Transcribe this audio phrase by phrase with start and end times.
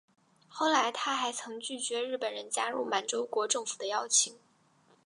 [0.49, 4.35] 后来他还曾拒绝日本人加入满洲国政府的邀请。